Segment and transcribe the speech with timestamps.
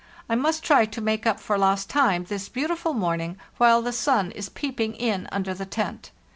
[0.27, 4.31] I must try to make up for lost time this beautiful morning, while the sun
[4.31, 6.09] is peeping in under the tent.